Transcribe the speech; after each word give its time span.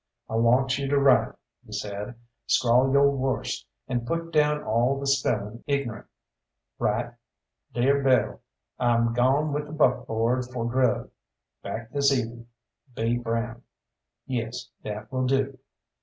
"I 0.27 0.33
want 0.35 0.79
you 0.79 0.87
to 0.87 0.97
write," 0.97 1.31
he 1.63 1.71
said; 1.73 2.15
"scrawl 2.47 2.91
yo' 2.91 3.07
worst, 3.07 3.67
and 3.87 4.03
put 4.07 4.31
down 4.31 4.63
all 4.63 4.99
the 4.99 5.05
spellin' 5.05 5.63
ignorant. 5.67 6.07
Write: 6.79 7.11
'Dere 7.71 8.01
Bill, 8.01 8.41
I'm 8.79 9.13
gawn 9.13 9.53
with 9.53 9.67
the 9.67 9.73
buckboard 9.73 10.45
for 10.45 10.67
grub. 10.67 11.11
Back 11.61 11.91
this 11.91 12.11
even.' 12.11 12.47
B. 12.95 13.19
Brown.' 13.19 13.61
Yes, 14.25 14.71
that 14.81 15.11
will 15.11 15.27
do." 15.27 15.59